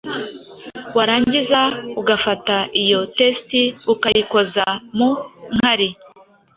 [0.97, 1.59] warangiza
[2.01, 3.49] ugafata iyo test
[3.93, 4.65] ukayikoza
[4.97, 5.09] mu
[5.55, 5.89] nkari